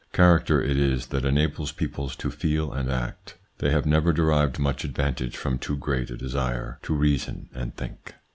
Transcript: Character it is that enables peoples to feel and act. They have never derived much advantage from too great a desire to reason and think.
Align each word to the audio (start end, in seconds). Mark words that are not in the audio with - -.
Character 0.13 0.59
it 0.63 0.77
is 0.77 1.05
that 1.13 1.25
enables 1.25 1.71
peoples 1.71 2.15
to 2.15 2.31
feel 2.31 2.73
and 2.73 2.89
act. 2.89 3.37
They 3.59 3.69
have 3.69 3.85
never 3.85 4.11
derived 4.11 4.57
much 4.57 4.83
advantage 4.83 5.37
from 5.37 5.59
too 5.59 5.77
great 5.77 6.09
a 6.09 6.17
desire 6.17 6.79
to 6.81 6.95
reason 6.95 7.49
and 7.53 7.77
think. 7.77 8.15